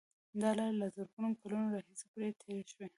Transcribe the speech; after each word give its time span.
دا 0.41 0.49
لاره 0.57 0.75
له 0.81 0.87
زرګونو 0.95 1.39
کلونو 1.41 1.67
راهیسې 1.75 2.05
پرې 2.13 2.29
تېر 2.41 2.65
شوي. 2.73 2.87